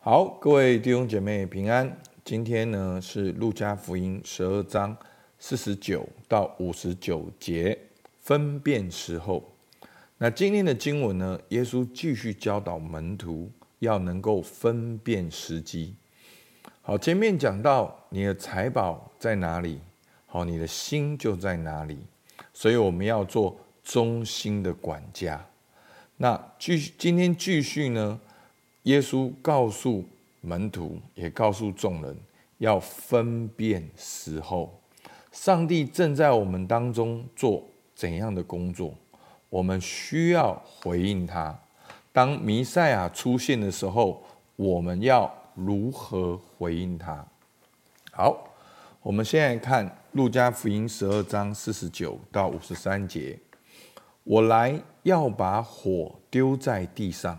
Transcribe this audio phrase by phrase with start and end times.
[0.00, 2.00] 好，各位弟兄姐妹平安。
[2.24, 4.96] 今天呢是路加福音十二章
[5.40, 7.76] 四十九到五十九节，
[8.20, 9.42] 分辨时候。
[10.16, 13.50] 那今天的经文呢，耶稣继续教导门徒
[13.80, 15.96] 要能够分辨时机。
[16.80, 19.80] 好，前面讲到你的财宝在哪里，
[20.26, 21.98] 好，你的心就在哪里。
[22.54, 25.44] 所以我们要做忠心的管家。
[26.18, 28.20] 那继续今天继续呢？
[28.84, 30.04] 耶稣告诉
[30.40, 32.16] 门徒，也告诉众人，
[32.58, 34.80] 要分辨时候。
[35.30, 37.62] 上帝正在我们当中做
[37.94, 38.94] 怎样的工作？
[39.50, 41.58] 我们需要回应他。
[42.12, 44.22] 当弥赛亚出现的时候，
[44.56, 47.24] 我们要如何回应他？
[48.12, 48.48] 好，
[49.02, 53.38] 我们现在看路加福音十二章四十九到五十三节。
[54.24, 57.38] 我来要把火丢在地上。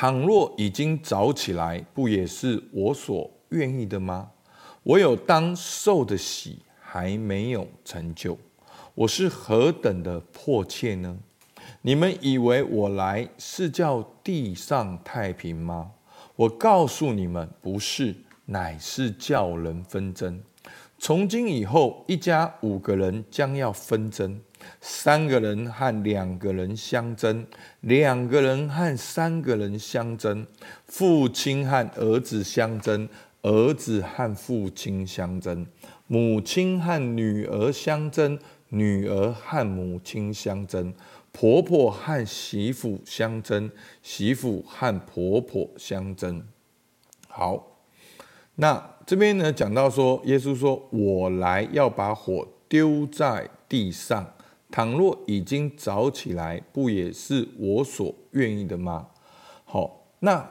[0.00, 4.30] 倘若已经早起来，不也是我所愿意的吗？
[4.84, 8.38] 我有当受的喜还没有成就，
[8.94, 11.18] 我是何等的迫切呢？
[11.82, 15.90] 你们以为我来是叫地上太平吗？
[16.36, 20.40] 我告诉你们，不是，乃是叫人纷争。
[20.98, 24.40] 从今以后，一家五个人将要纷争。
[24.80, 27.46] 三个人和两个人相争，
[27.80, 30.44] 两个人和三个人相争，
[30.86, 33.08] 父亲和儿子相争，
[33.42, 35.64] 儿子和父亲相争，
[36.08, 38.36] 母亲和女儿相争，
[38.70, 40.92] 女儿和母亲相争，
[41.30, 43.70] 婆婆和媳妇相争，
[44.02, 46.42] 媳妇和婆婆相争。
[47.28, 47.78] 好，
[48.56, 54.34] 那这边呢，讲到说，耶稣说：“我来要把火丢在地上。”
[54.70, 59.08] 倘若已经着起来，不也是我所愿意的吗？
[59.64, 60.46] 好，那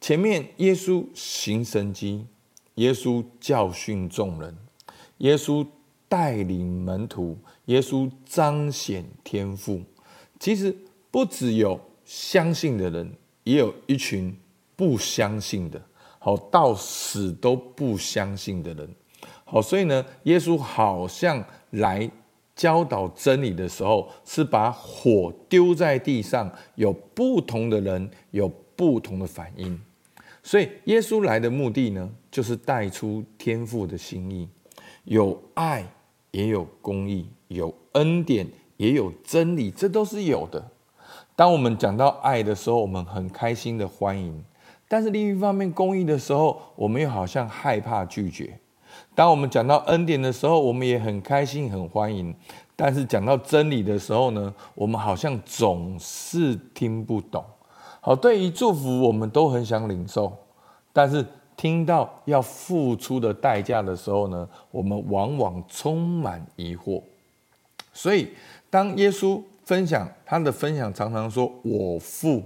[0.00, 2.24] 前面耶稣行神迹，
[2.76, 4.56] 耶稣教训众人，
[5.18, 5.66] 耶稣
[6.08, 9.82] 带领门徒，耶稣彰显天赋。
[10.38, 10.74] 其实
[11.10, 13.12] 不只有相信的人，
[13.44, 14.34] 也有一群
[14.74, 15.84] 不相信的，
[16.20, 18.88] 好，到死都不相信的人。
[19.44, 22.08] 好，所以呢，耶稣好像来。
[22.56, 29.80] 教导真理的时候，是把火丢在地上，有不同的人有不同的反应。
[30.42, 34.46] 所以耶稣来的目的呢，就是带出天父的心意，
[35.04, 35.90] 有爱
[36.32, 40.70] 也有公义，有恩典也有真理，这都是有的。
[41.34, 44.34] 当我们讲到爱的时候，我们很开心的欢迎；
[44.92, 48.58] 但是另一方面，公益的时候，我们又好像害怕拒绝。
[49.14, 52.34] 当我们讲到恩典的时候，我们也很开心、很欢迎；
[52.74, 57.44] 但是讲到真理的时候呢，我们好像总是听不懂。
[58.00, 60.36] 好，对于祝福，我们都很想领受，
[60.92, 61.24] 但是
[61.56, 67.00] 听到要付出的代价的时候呢，我们往往充满疑惑。
[67.92, 68.30] 所以，
[68.68, 72.42] 当耶稣分享他的分享，常常说：“我父，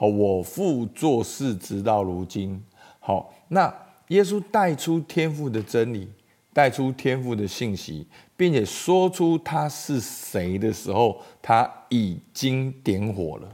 [0.00, 2.64] 好，我父做事直到如今。”
[2.98, 3.70] 好，那。
[4.08, 6.08] 耶稣带出天父的真理，
[6.52, 8.04] 带出天父的信息，
[8.36, 13.48] 并且说出他是谁的时候，他已经点火了。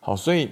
[0.00, 0.50] 好，所以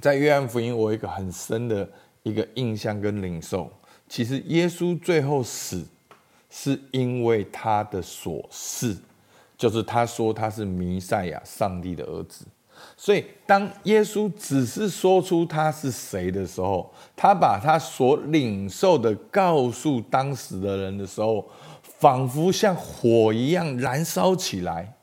[0.00, 1.88] 在约翰福音，我有一个很深的
[2.24, 3.70] 一个印象跟领受。
[4.08, 5.86] 其实耶稣最后死，
[6.50, 8.96] 是因为他的所事，
[9.56, 12.44] 就是他说他是弥赛亚，上帝的儿子。
[12.96, 21.48] 所以，当耶稣只是说出他是谁的时候，他把他所领受的告诉当时的人的时候，
[21.82, 24.96] 仿佛像火一样燃烧起来。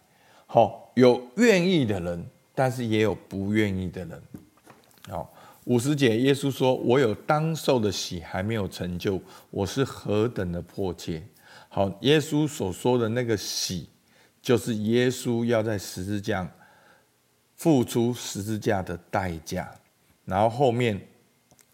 [0.45, 4.21] 好，有愿意的人，但是也有不愿意的人。
[5.09, 5.33] 好，
[5.65, 9.19] 五十节，耶稣说：“我有当受的喜还没有成就，
[9.51, 11.23] 我是何等的迫切。”
[11.69, 13.89] 好，耶稣所说的那个喜，
[14.41, 16.49] 就是耶稣要在十字架。
[17.55, 19.71] 付出十字架的代价，
[20.25, 20.99] 然后后面，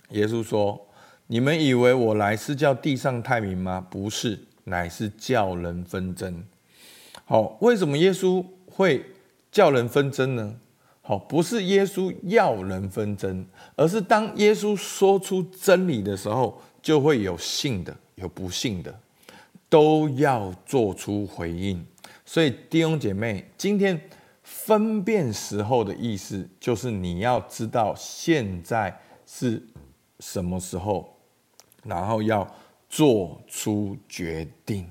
[0.09, 0.80] 耶稣说
[1.25, 3.86] ：“你们以为我来是叫地上太平吗？
[3.89, 6.44] 不是，乃是叫人纷争。”
[7.25, 9.04] 好，为什么耶稣会
[9.51, 10.56] 叫人纷争呢？
[11.01, 13.44] 好，不是耶稣要人纷争，
[13.75, 19.00] 而是当耶稣说出真理的时候，就会有信的，有不信的，
[19.68, 21.84] 都要做出回应。
[22.24, 24.00] 所以弟兄姐妹，今天。
[24.53, 28.95] 分辨时候的意思，就是你要知道现在
[29.25, 29.65] 是
[30.19, 31.15] 什么时候，
[31.83, 32.45] 然后要
[32.89, 34.86] 做出决定。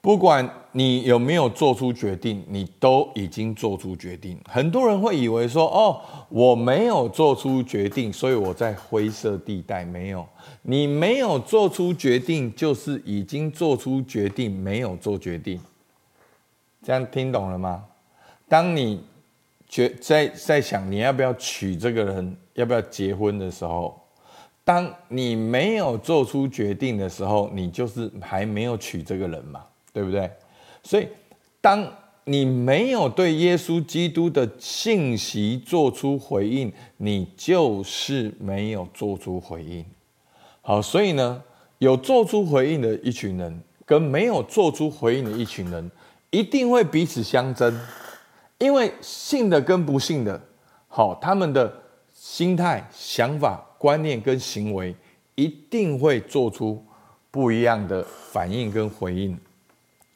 [0.00, 4.38] 不管你有没有做出决定，你都已经做出决定。
[4.48, 10.26] 很多人会以为说：“哦，我没有做出决定，所以我在灰色地带。”没有，
[10.62, 15.60] 你没有做出决定，就是已经做出决定，没有做决定。
[16.82, 17.84] 这样听懂了吗？
[18.48, 19.02] 当你
[19.68, 24.00] 觉在在想你要不要娶这个人，要不要结婚的时候，
[24.64, 29.64] 当你没有做出决定的时候，你就是还没有娶这个人嘛。
[29.96, 30.30] 对不对？
[30.82, 31.08] 所以，
[31.58, 31.90] 当
[32.24, 39.82] 你没有对耶稣基督的信息做出回应，你就是没有做出回应。
[40.60, 41.42] 好，所以呢，
[41.78, 45.90] 有做出回应的一群人，跟没有做出回应的一群人，
[46.28, 47.80] 一定会彼此相争，
[48.58, 50.40] 因为信的跟不信的，
[50.88, 51.72] 好，他们的
[52.12, 54.94] 心态、想法、观念跟行为，
[55.34, 56.82] 一定会做出
[57.30, 59.38] 不一样的反应跟回应。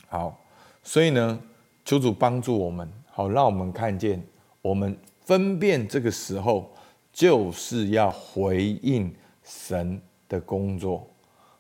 [0.08, 0.38] 好，
[0.82, 1.38] 所以呢，
[1.84, 4.22] 求主帮助我们，好，让我们看见，
[4.62, 6.72] 我们分辨这个时候，
[7.12, 9.14] 就是要回应
[9.44, 11.06] 神的工作。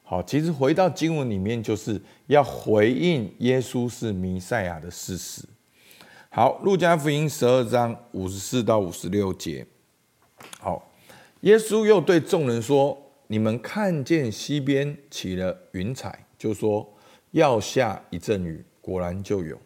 [0.02, 5.44] 好，其实回到经文里面，就是要回应耶稣是弥赛亚的事实。
[6.30, 9.66] 好，路加福音十二章五十四到五十六节。
[10.60, 10.90] 好，
[11.40, 12.96] 耶稣又对众人说
[13.26, 16.88] ：“你们看见西边起了云彩，就说。”
[17.32, 19.56] 要下一阵雨，果然就有；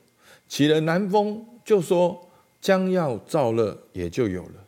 [0.47, 2.29] 起了南风，就说
[2.61, 4.67] 将要燥热，也就有了。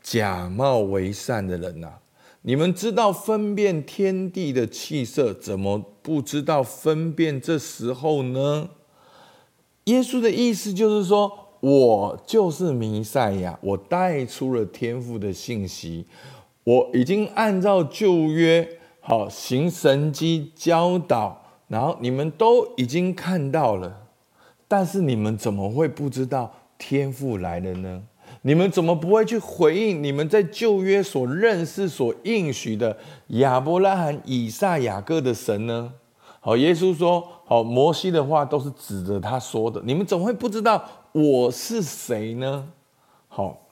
[0.00, 2.00] 假冒为善的人呐、啊，
[2.40, 8.70] 你们知道分辨天地的气色，怎么不知道分辨这时候呢？
[9.88, 16.04] 耶稣的意思就是说，我就是弥赛亚，我带出了天父的信息，
[16.64, 18.68] 我已经按照旧约
[19.00, 21.42] 好行神迹教导。
[21.68, 24.06] 然后你们都已经看到了，
[24.66, 28.02] 但是你们怎么会不知道天父来了呢？
[28.42, 32.96] 你们怎么不会去回应你们在旧约所认识、所应许的
[33.28, 35.92] 亚伯拉罕、以撒、雅各的神呢？
[36.40, 40.82] 好，耶稣说：“好，摩西的话都是指着他说的，你们怎么会不知道
[41.12, 42.68] 我是谁呢？”
[43.28, 43.66] 好，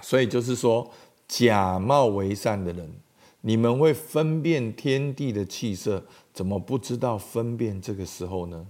[0.00, 0.90] 所以就是说，
[1.28, 2.90] 假冒为善的人，
[3.42, 6.02] 你们会分辨天地的气色。
[6.32, 8.66] 怎么不知道分辨这个时候呢？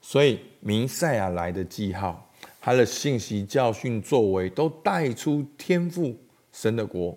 [0.00, 2.28] 所以弥赛亚来的记号，
[2.60, 6.16] 他的信息、教训、作为，都带出天父
[6.52, 7.16] 神的国。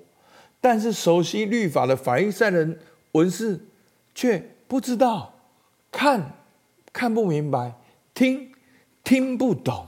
[0.61, 2.79] 但是熟悉律法的法利赛人、
[3.13, 3.65] 文士
[4.13, 5.33] 却不知道，
[5.95, 6.33] 看
[6.91, 7.73] 看不明白，
[8.13, 8.51] 听
[9.01, 9.87] 听不懂，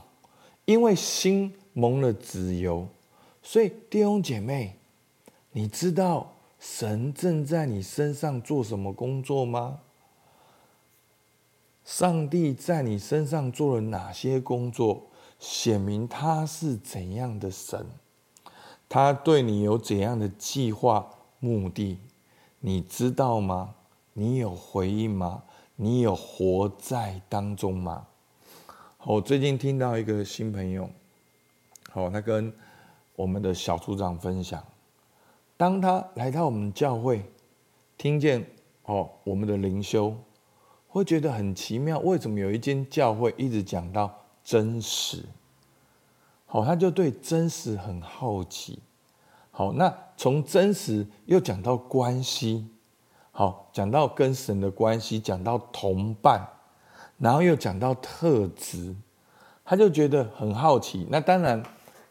[0.64, 2.88] 因为心蒙了脂油。
[3.42, 4.78] 所以弟兄姐妹，
[5.52, 9.80] 你知道神正在你身上做什么工作吗？
[11.84, 15.02] 上帝在你身上做了哪些工作，
[15.38, 17.86] 显明他是怎样的神？
[18.88, 21.98] 他对你有怎样的计划、目的？
[22.60, 23.74] 你知道吗？
[24.14, 25.42] 你有回应吗？
[25.80, 28.04] 你有活在当中吗？
[29.04, 30.90] 我最近听到一个新朋友，
[31.92, 32.52] 好，他跟
[33.14, 34.60] 我们的小组长分享，
[35.56, 37.22] 当他来到我们教会，
[37.96, 38.44] 听见
[38.86, 40.16] 哦，我们的灵修。
[40.88, 45.24] 会觉得很奇妙，为什么有一间教会一直讲到真实？
[46.44, 48.80] 好，他就对真实很好奇。
[49.52, 52.66] 好，那从真实又讲到关系，
[53.38, 56.44] 好，讲到跟神的关系，讲到同伴，
[57.18, 58.92] 然后又讲到特质，
[59.64, 61.06] 他就觉得很好奇。
[61.08, 61.62] 那当然，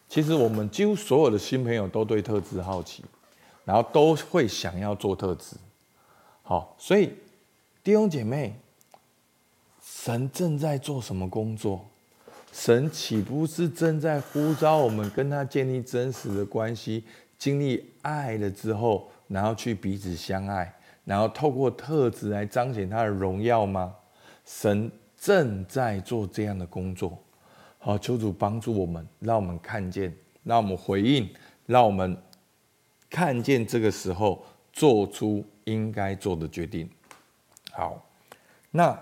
[0.07, 3.03] 其实我们几乎所有的新朋友都对特质好奇，
[3.65, 5.57] 然后都会想要做特质。
[6.43, 7.13] 好，所以
[7.84, 8.57] 弟兄姐妹。
[9.81, 11.86] 神正在做什么工作？
[12.53, 17.03] 神岂不是正在呼召我们跟他建立真实的关系，
[17.38, 20.74] 经历爱了之后，然后去彼此相爱，
[21.08, 23.96] 然后透过特质来彰显他的荣耀吗？
[24.44, 27.18] 神正在做这样的工作。
[27.80, 31.30] 好，求主帮助我们，让我们看见，让我们回应，
[31.66, 32.18] 让我们
[33.10, 36.90] 看见这个时候做出应该做的决定。
[37.72, 38.06] 好，
[38.72, 39.00] 那。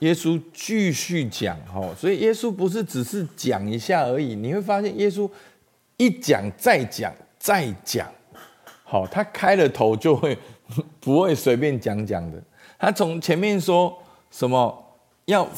[0.00, 4.34] 耶稣继续讲，哈，所以耶稣不是只是讲一下而已。
[4.34, 5.30] 你会发现，耶稣
[5.96, 8.12] 一讲再讲再讲，
[8.94, 10.38] 好，他开了头就会
[11.00, 12.40] 不会随便讲讲的。
[12.78, 13.92] 他从前面说
[14.30, 15.48] 什么，要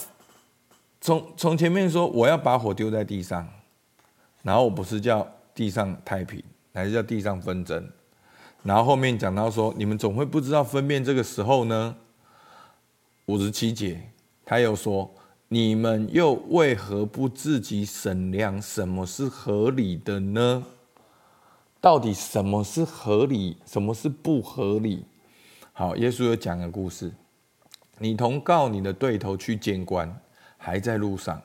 [1.03, 3.47] 从从前面说我要把火丢在地上，
[4.43, 7.87] 然后我不是叫地上太平，还是叫地上纷争。
[8.63, 11.95] 然后后面讲到说，你们总会不知道分辨这个时候呢。
[13.27, 14.01] 五十七节。
[14.47, 15.13] 他又说
[15.49, 20.65] ：“你们又为何不自己审量什么是合理的呢？
[21.81, 25.05] 到底什么是合理，什么是不合理？”
[25.73, 27.13] 好，耶稣又讲个故事：
[27.99, 30.21] 你同告你的对头去见官，
[30.57, 31.43] 还在路上，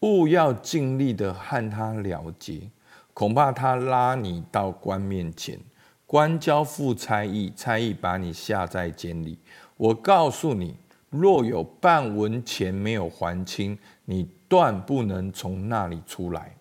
[0.00, 2.70] 务要尽力的和他了结，
[3.12, 5.58] 恐怕他拉你到官面前。
[6.06, 9.38] 官交付差役，差役把你下在监里。
[9.76, 10.76] 我告诉你，
[11.10, 16.54] 若有半文钱没有还清，你断不能从那里出来。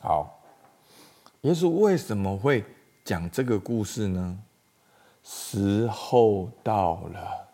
[0.00, 0.35] 好，
[1.46, 2.64] 耶稣为什么会
[3.04, 4.36] 讲这个故事呢？
[5.22, 7.46] 时候到了，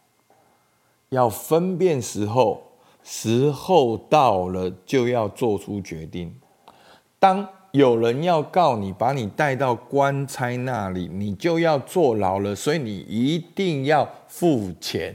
[1.11, 2.63] 要分辨时候，
[3.05, 6.35] 时候到了就要做出决定。
[7.19, 12.57] 当有人要告你，把你带到官差那里，你就要坐牢了。
[12.57, 15.15] 所以你一定要付钱。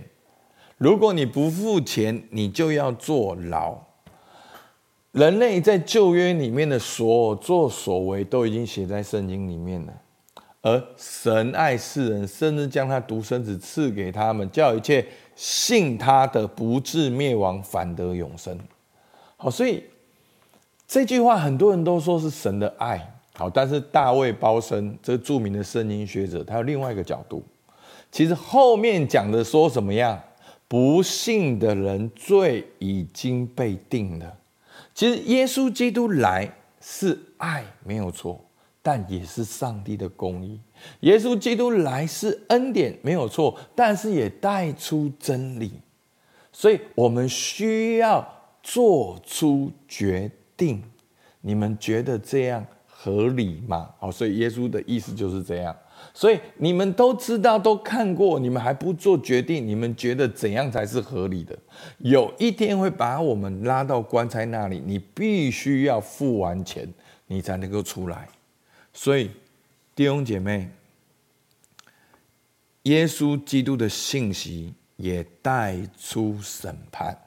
[0.77, 3.86] 如果你不付钱，你就要坐牢。
[5.17, 9.93] 人类在旧约里面的所作所为，都已经写在圣经里面了。
[10.61, 15.03] 而神爱世人，甚至将他独生子赐给他们，叫一切
[15.35, 18.55] 信他的不至灭亡，反得永生。
[19.35, 19.83] 好，所以。
[20.87, 22.97] 这句话很多人都说是神的爱，
[23.33, 27.43] 好，但是大卫包森这著名的圣经学者，他有另外一个角度。
[28.09, 30.17] 其实后面讲的说什么样？
[30.69, 34.33] 不信的人罪已经被定了。
[34.97, 36.51] 其实耶稣基督来
[36.81, 38.43] 是爱，没有错，
[38.81, 40.59] 但也是上帝的公义。
[41.01, 45.71] 耶稣基督来是恩典，没有错，但是也带出真理。
[46.51, 48.27] 所以我们需要
[48.63, 50.83] 做出决定，
[51.41, 53.91] 你们觉得这样合理吗？
[53.99, 55.77] 好，所以耶稣的意思就是这样。
[56.13, 61.57] 所以你们都知道，都看过，你们还不做决定，你们觉得怎样才是合理的？
[61.99, 66.87] 有一天会把我们拉到棺材那里，你必须要付完钱，
[67.27, 68.27] 你才能够出来。
[68.93, 69.31] 所以
[69.95, 70.69] 弟兄姐妹，
[72.83, 77.17] 耶稣基督的信息也带出审判，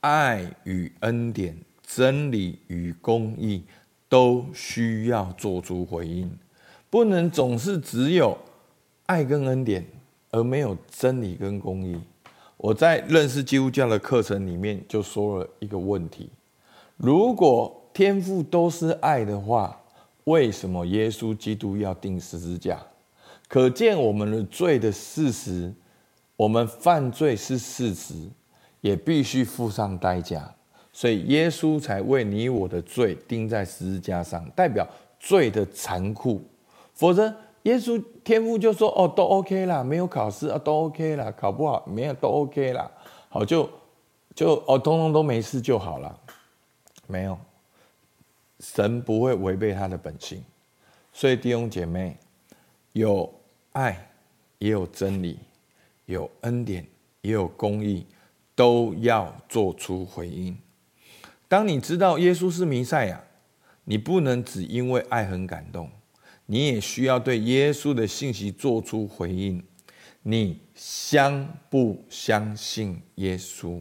[0.00, 1.56] 爱与恩典。
[1.88, 3.62] 真理与公义
[4.08, 6.28] 都需要做出回应，
[6.88, 8.36] 不能总是只有
[9.06, 9.84] 爱跟恩典，
[10.30, 12.00] 而没有真理跟公义。
[12.56, 16.30] 我在认识基督教的课程里面就说了一个问题：
[16.96, 19.78] 如果天父都是爱的话，
[20.24, 22.80] 为什么耶稣基督要钉十字架？
[23.48, 25.72] 可见我们的罪的事实，
[26.36, 28.14] 我们犯罪是事实，
[28.80, 30.52] 也必须付上代价。
[30.92, 34.86] 所以耶稣才为你我的罪钉在十字架上，代表
[35.20, 36.42] 罪的残酷。
[36.96, 42.90] 否则，耶稣天父就说：“哦，都 OK 啦，没有考试啊，都 OK 啦，考不好没有都 OK 啦，
[43.28, 43.70] 好就
[44.34, 46.18] 就哦，通通都没事就好了。”
[47.06, 47.38] 没有，
[48.58, 50.42] 神不会违背他的本性。
[51.12, 52.16] 所以弟兄姐妹，
[52.92, 53.32] 有
[53.72, 54.08] 爱，
[54.58, 55.38] 也有真理，
[56.06, 56.84] 有恩典，
[57.20, 58.06] 也有公义，
[58.54, 60.56] 都要做出回应。
[61.46, 63.22] 当你知道耶稣是弥赛亚，
[63.84, 65.88] 你不能只因为爱很感动，
[66.46, 69.62] 你也需要对耶稣的信息做出回应。
[70.22, 73.80] 你相不相信耶稣？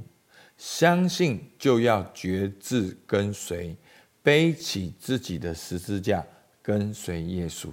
[0.58, 3.76] 相信就要决志跟随，
[4.22, 6.26] 背起自己的十字架
[6.62, 7.70] 跟随耶稣。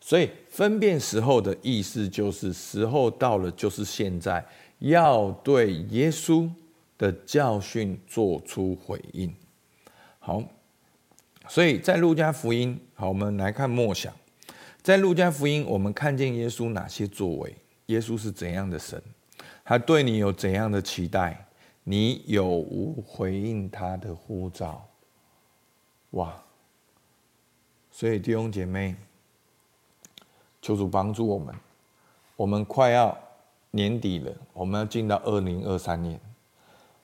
[0.00, 4.44] 所以分辨时候的意思就是时候到了，就是现在，
[4.80, 6.50] 要对耶稣
[6.96, 9.34] 的教训做出回应。
[10.18, 10.42] 好，
[11.48, 14.12] 所以在路加福音，好，我们来看默想，
[14.82, 17.54] 在路加福音，我们看见耶稣哪些作为？
[17.86, 19.00] 耶稣是怎样的神？
[19.64, 21.46] 他对你有怎样的期待？
[21.84, 24.84] 你有无回应他的呼召？
[26.10, 26.42] 哇！
[27.92, 28.96] 所以弟兄姐妹，
[30.60, 31.54] 求主帮助我们。
[32.34, 33.16] 我们快要
[33.70, 36.18] 年底了，我们要进到二零二三年。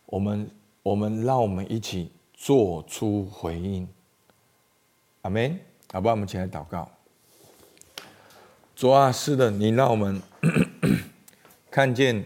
[0.06, 0.50] 我们，
[0.82, 3.86] 我们让我们一起做出回应，
[5.22, 5.56] 阿门。
[5.94, 6.90] 好吧，我们起来祷告。
[8.74, 10.20] 主啊，是的，你让我们
[11.70, 12.24] 看见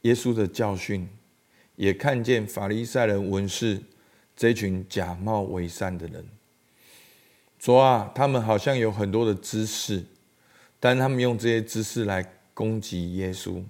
[0.00, 1.08] 耶稣的教训，
[1.76, 3.80] 也看见法利赛人、文士
[4.34, 6.26] 这群假冒为善的人。
[7.60, 10.04] 主啊，他们好像有很多的知识，
[10.80, 13.62] 但他们用这些知识来攻击耶稣。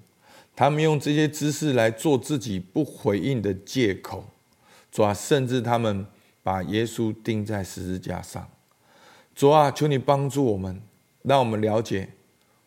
[0.55, 4.25] 他们用这些知识来做自己不回应的借口，
[4.90, 6.07] 主啊，甚至他们
[6.43, 8.49] 把耶稣钉在十字架上。
[9.37, 10.81] 主啊，求你帮助我们，
[11.21, 12.09] 让我们了解，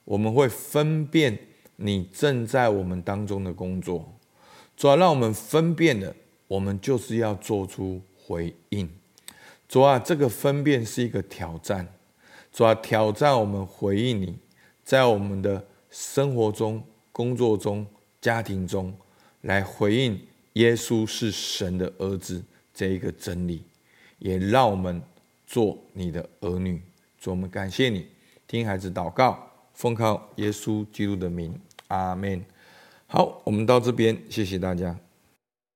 [0.06, 1.36] 我们会分辨
[1.78, 4.14] 你正在我们当中的工作。
[4.78, 6.16] 主要让我们分辨的，
[6.48, 8.88] 我们就是要做出回应。
[9.68, 11.88] 主啊，这个分辨是一个挑战，
[12.52, 14.38] 主要挑战我们回应你，
[14.84, 17.84] 在我们的生活中、工作中、
[18.22, 18.96] 家庭中，
[19.42, 20.22] 来回应
[20.54, 22.44] 耶稣是神的儿子
[22.76, 23.64] 这一个真理，
[24.20, 25.02] 也让我们
[25.50, 26.80] 做你的儿女。
[27.18, 28.06] 主，我们感谢你，
[28.46, 32.46] 听孩子祷告，奉靠耶稣基督的名，阿门。
[33.08, 34.96] 好，我们到这边，谢谢大家。